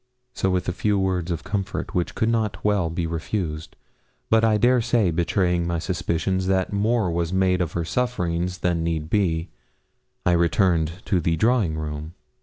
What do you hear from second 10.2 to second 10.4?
I